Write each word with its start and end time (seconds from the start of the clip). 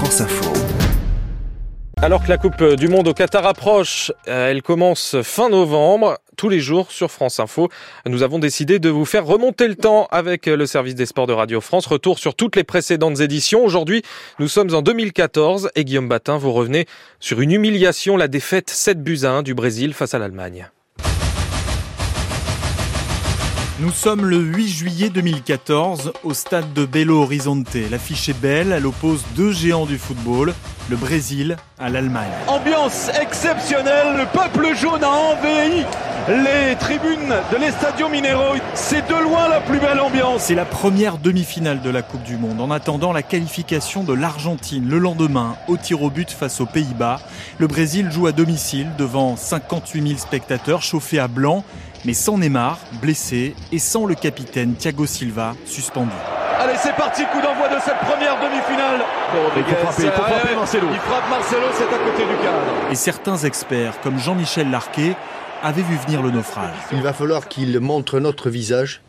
France 0.00 0.22
Info. 0.22 0.50
Alors 2.00 2.24
que 2.24 2.30
la 2.30 2.38
Coupe 2.38 2.64
du 2.64 2.88
Monde 2.88 3.06
au 3.08 3.12
Qatar 3.12 3.44
approche, 3.44 4.10
euh, 4.28 4.50
elle 4.50 4.62
commence 4.62 5.20
fin 5.20 5.50
novembre, 5.50 6.16
tous 6.38 6.48
les 6.48 6.58
jours 6.58 6.90
sur 6.90 7.10
France 7.10 7.38
Info. 7.38 7.68
Nous 8.06 8.22
avons 8.22 8.38
décidé 8.38 8.78
de 8.78 8.88
vous 8.88 9.04
faire 9.04 9.26
remonter 9.26 9.68
le 9.68 9.74
temps 9.74 10.08
avec 10.10 10.46
le 10.46 10.64
service 10.64 10.94
des 10.94 11.04
sports 11.04 11.26
de 11.26 11.34
Radio 11.34 11.60
France. 11.60 11.84
Retour 11.84 12.18
sur 12.18 12.34
toutes 12.34 12.56
les 12.56 12.64
précédentes 12.64 13.20
éditions. 13.20 13.62
Aujourd'hui, 13.62 14.00
nous 14.38 14.48
sommes 14.48 14.74
en 14.74 14.80
2014 14.80 15.68
et 15.74 15.84
Guillaume 15.84 16.08
Batin, 16.08 16.38
vous 16.38 16.54
revenez 16.54 16.86
sur 17.18 17.42
une 17.42 17.52
humiliation, 17.52 18.16
la 18.16 18.28
défaite 18.28 18.70
7 18.70 19.02
buts 19.02 19.20
à 19.24 19.32
1 19.32 19.42
du 19.42 19.52
Brésil 19.52 19.92
face 19.92 20.14
à 20.14 20.18
l'Allemagne. 20.18 20.70
Nous 23.80 23.92
sommes 23.92 24.26
le 24.26 24.36
8 24.36 24.68
juillet 24.68 25.08
2014 25.08 26.12
au 26.22 26.34
stade 26.34 26.74
de 26.74 26.84
Belo 26.84 27.22
Horizonte. 27.22 27.76
L'affiche 27.90 28.28
est 28.28 28.38
belle, 28.38 28.72
elle 28.72 28.84
oppose 28.84 29.24
deux 29.34 29.52
géants 29.52 29.86
du 29.86 29.96
football, 29.96 30.52
le 30.90 30.96
Brésil 30.96 31.56
à 31.78 31.88
l'Allemagne. 31.88 32.28
Ambiance 32.46 33.08
exceptionnelle, 33.18 34.18
le 34.18 34.26
peuple 34.26 34.76
jaune 34.76 35.02
a 35.02 35.08
envahi 35.08 35.86
les 36.28 36.76
tribunes 36.76 37.34
de 37.50 37.56
l'Estadio 37.56 38.10
Minero. 38.10 38.54
C'est 38.74 39.08
de 39.08 39.14
loin 39.14 39.48
la 39.48 39.60
plus 39.60 39.78
belle 39.78 40.00
ambiance. 40.00 40.42
C'est 40.42 40.54
la 40.54 40.66
première 40.66 41.16
demi-finale 41.16 41.80
de 41.80 41.88
la 41.88 42.02
Coupe 42.02 42.22
du 42.22 42.36
Monde. 42.36 42.60
En 42.60 42.70
attendant 42.70 43.14
la 43.14 43.22
qualification 43.22 44.04
de 44.04 44.12
l'Argentine 44.12 44.90
le 44.90 44.98
lendemain 44.98 45.56
au 45.68 45.78
tir 45.78 46.02
au 46.02 46.10
but 46.10 46.30
face 46.30 46.60
aux 46.60 46.66
Pays-Bas, 46.66 47.20
le 47.58 47.66
Brésil 47.66 48.10
joue 48.12 48.26
à 48.26 48.32
domicile 48.32 48.90
devant 48.98 49.36
58 49.36 50.06
000 50.06 50.18
spectateurs 50.18 50.82
chauffés 50.82 51.18
à 51.18 51.28
blanc 51.28 51.64
mais 52.04 52.14
sans 52.14 52.38
Neymar, 52.38 52.78
blessé, 53.00 53.54
et 53.72 53.78
sans 53.78 54.06
le 54.06 54.14
capitaine 54.14 54.74
Thiago 54.74 55.06
Silva, 55.06 55.54
suspendu. 55.66 56.10
Allez, 56.58 56.74
c'est 56.76 56.94
parti, 56.94 57.22
coup 57.32 57.40
d'envoi 57.40 57.68
de 57.68 57.80
cette 57.80 57.98
première 57.98 58.38
demi-finale. 58.40 59.00
il 59.56 59.64
faut 59.64 59.74
frapper, 59.86 60.02
il 60.02 60.10
faut 60.10 60.22
frapper 60.22 60.54
Marcelo. 60.54 60.86
Il 60.92 60.98
frappe 60.98 61.30
Marcelo, 61.30 61.66
c'est 61.72 61.84
à 61.84 61.98
côté 61.98 62.22
du 62.22 62.36
cadre. 62.42 62.90
Et 62.90 62.94
certains 62.94 63.38
experts, 63.38 64.00
comme 64.02 64.18
Jean-Michel 64.18 64.70
Larquet, 64.70 65.16
avaient 65.62 65.82
vu 65.82 65.96
venir 65.96 66.22
le 66.22 66.30
naufrage. 66.30 66.74
Il 66.92 67.02
va 67.02 67.12
falloir 67.12 67.48
qu'ils 67.48 67.80
montrent 67.80 68.20
notre 68.20 68.50
visage. 68.50 69.00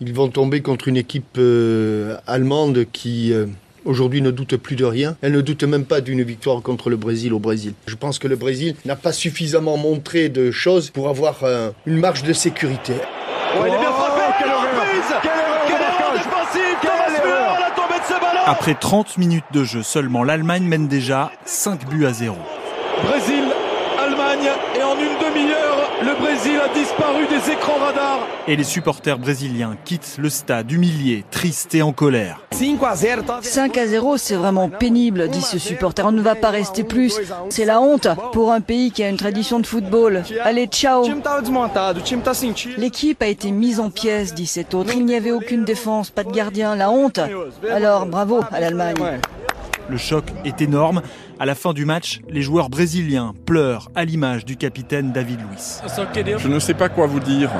Ils 0.00 0.12
vont 0.12 0.28
tomber 0.28 0.62
contre 0.62 0.88
une 0.88 0.96
équipe 0.96 1.36
euh, 1.38 2.16
allemande 2.26 2.86
qui... 2.92 3.32
Euh, 3.32 3.46
aujourd'hui 3.86 4.20
ne 4.20 4.30
doute 4.30 4.56
plus 4.56 4.76
de 4.76 4.84
rien. 4.84 5.16
Elle 5.22 5.32
ne 5.32 5.40
doute 5.40 5.62
même 5.64 5.84
pas 5.84 6.00
d'une 6.00 6.22
victoire 6.22 6.60
contre 6.62 6.90
le 6.90 6.96
Brésil 6.96 7.32
au 7.32 7.38
Brésil. 7.38 7.72
Je 7.86 7.94
pense 7.94 8.18
que 8.18 8.28
le 8.28 8.36
Brésil 8.36 8.74
n'a 8.84 8.96
pas 8.96 9.12
suffisamment 9.12 9.76
montré 9.76 10.28
de 10.28 10.50
choses 10.50 10.90
pour 10.90 11.08
avoir 11.08 11.44
euh, 11.44 11.70
une 11.86 11.98
marge 11.98 12.22
de 12.22 12.32
sécurité. 12.32 12.94
Oh, 13.54 13.64
il 13.66 13.74
est 13.74 13.78
bien 13.78 13.92
frappé, 13.92 14.22
quelle, 14.38 14.50
reprise 14.50 15.14
quelle 15.22 15.32
erreur, 15.32 16.12
défensive. 16.12 16.76
Thomas 16.82 17.08
Müller 17.08 17.32
à 17.32 17.60
la 17.60 17.70
tombée 17.74 17.98
de 17.98 18.04
ce 18.06 18.20
ballon. 18.20 18.40
Après 18.46 18.74
30 18.74 19.18
minutes 19.18 19.44
de 19.52 19.64
jeu 19.64 19.82
seulement, 19.82 20.24
l'Allemagne 20.24 20.64
mène 20.64 20.88
déjà 20.88 21.30
5 21.44 21.88
buts 21.88 22.06
à 22.06 22.12
0. 22.12 22.36
Brésil, 23.04 23.44
Allemagne 23.98 24.50
et 24.78 24.82
en 24.82 24.94
une 24.94 25.18
demi-heure, 25.18 25.85
le 26.02 26.20
Brésil 26.20 26.60
a 26.62 26.72
disparu 26.74 27.26
des 27.26 27.52
écrans 27.52 27.78
radars. 27.78 28.26
Et 28.46 28.56
les 28.56 28.64
supporters 28.64 29.18
brésiliens 29.18 29.76
quittent 29.84 30.16
le 30.18 30.28
stade 30.28 30.70
humiliés, 30.70 31.24
tristes 31.30 31.74
et 31.74 31.82
en 31.82 31.92
colère. 31.92 32.42
5 32.52 33.78
à 33.78 33.86
0, 33.86 34.16
c'est 34.16 34.34
vraiment 34.34 34.68
pénible, 34.68 35.28
dit 35.28 35.42
ce 35.42 35.58
supporter. 35.58 36.06
On 36.06 36.12
ne 36.12 36.22
va 36.22 36.34
pas 36.34 36.50
rester 36.50 36.84
plus. 36.84 37.18
C'est 37.50 37.64
la 37.64 37.80
honte 37.80 38.08
pour 38.32 38.52
un 38.52 38.60
pays 38.60 38.90
qui 38.90 39.02
a 39.02 39.08
une 39.08 39.16
tradition 39.16 39.58
de 39.58 39.66
football. 39.66 40.22
Allez, 40.44 40.66
ciao. 40.66 41.06
L'équipe 42.76 43.22
a 43.22 43.26
été 43.26 43.50
mise 43.50 43.80
en 43.80 43.90
pièces, 43.90 44.34
dit 44.34 44.46
cet 44.46 44.74
autre. 44.74 44.92
Il 44.94 45.04
n'y 45.04 45.14
avait 45.14 45.32
aucune 45.32 45.64
défense, 45.64 46.10
pas 46.10 46.24
de 46.24 46.32
gardien, 46.32 46.76
la 46.76 46.90
honte. 46.90 47.20
Alors, 47.70 48.06
bravo 48.06 48.40
à 48.50 48.60
l'Allemagne. 48.60 48.96
Le 49.88 49.96
choc 49.96 50.24
est 50.44 50.60
énorme. 50.60 51.00
À 51.38 51.46
la 51.46 51.54
fin 51.54 51.72
du 51.72 51.84
match, 51.84 52.20
les 52.28 52.42
joueurs 52.42 52.70
brésiliens 52.70 53.34
pleurent 53.44 53.88
à 53.94 54.04
l'image 54.04 54.44
du 54.44 54.56
capitaine 54.56 55.12
David 55.12 55.40
Luiz. 55.48 55.82
Je 56.38 56.48
ne 56.48 56.58
sais 56.58 56.74
pas 56.74 56.88
quoi 56.88 57.06
vous 57.06 57.20
dire. 57.20 57.50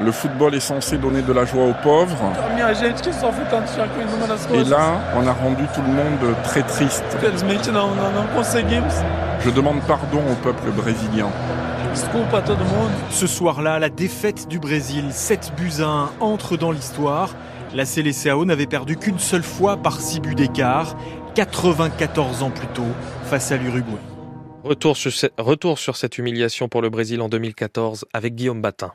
Le 0.00 0.12
football 0.12 0.54
est 0.54 0.60
censé 0.60 0.96
donner 0.96 1.22
de 1.22 1.32
la 1.32 1.44
joie 1.44 1.64
aux 1.64 1.74
pauvres. 1.82 2.32
Et 4.54 4.64
là, 4.64 5.00
on 5.16 5.26
a 5.26 5.32
rendu 5.32 5.64
tout 5.74 5.82
le 5.82 5.92
monde 5.92 6.34
très 6.44 6.62
triste. 6.62 7.04
Je 9.44 9.50
demande 9.50 9.80
pardon 9.82 10.22
au 10.30 10.34
peuple 10.36 10.70
brésilien. 10.70 11.28
Ce 13.10 13.26
soir-là, 13.26 13.78
la 13.78 13.90
défaite 13.90 14.48
du 14.48 14.58
Brésil, 14.58 15.06
7 15.10 15.52
buts 15.56 15.82
à 15.82 15.84
1, 15.84 16.10
entre 16.20 16.56
dans 16.56 16.70
l'histoire. 16.70 17.34
La 17.74 17.86
Seleção 17.86 18.44
n'avait 18.44 18.66
perdu 18.66 18.96
qu'une 18.96 19.18
seule 19.18 19.42
fois 19.42 19.78
par 19.78 19.98
6 19.98 20.20
buts 20.20 20.34
d'écart, 20.34 20.94
94 21.34 22.42
ans 22.42 22.50
plus 22.50 22.66
tôt, 22.68 22.82
face 23.24 23.50
à 23.50 23.56
l'Uruguay. 23.56 23.98
Retour 24.62 24.94
sur, 24.96 25.10
retour 25.38 25.78
sur 25.78 25.96
cette 25.96 26.18
humiliation 26.18 26.68
pour 26.68 26.82
le 26.82 26.90
Brésil 26.90 27.22
en 27.22 27.30
2014 27.30 28.04
avec 28.12 28.34
Guillaume 28.34 28.60
Batin. 28.60 28.92